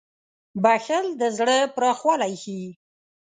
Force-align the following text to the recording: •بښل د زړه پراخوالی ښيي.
•بښل 0.63 1.05
د 1.21 1.23
زړه 1.37 1.57
پراخوالی 1.75 2.33
ښيي. 2.43 2.69